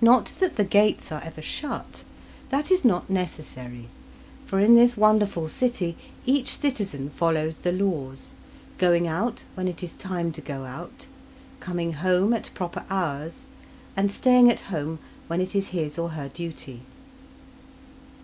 Not 0.00 0.32
that 0.40 0.56
the 0.56 0.64
gates 0.64 1.12
are 1.12 1.22
ever 1.22 1.40
shut: 1.40 2.02
that 2.48 2.72
is 2.72 2.84
not 2.84 3.08
necessary, 3.08 3.86
for 4.44 4.58
in 4.58 4.74
this 4.74 4.96
wonderful 4.96 5.48
city 5.48 5.96
each 6.26 6.56
citizen 6.58 7.08
follows 7.10 7.58
the 7.58 7.70
laws; 7.70 8.32
going 8.78 9.06
out 9.06 9.44
when 9.54 9.68
it 9.68 9.80
is 9.84 9.92
time 9.92 10.32
to 10.32 10.40
go 10.40 10.64
out, 10.64 11.06
coming 11.60 11.92
home 11.92 12.34
at 12.34 12.52
proper 12.52 12.82
hours, 12.90 13.46
and 13.96 14.10
staying 14.10 14.50
at 14.50 14.58
home 14.74 14.98
when 15.28 15.40
it 15.40 15.54
is 15.54 15.68
his 15.68 15.98
or 16.00 16.08
her 16.08 16.28
duty. 16.28 16.80